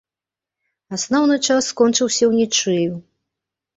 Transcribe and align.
Асноўны 0.95 1.37
час 1.47 1.69
скончыўся 1.73 2.23
ўнічыю. 2.33 2.91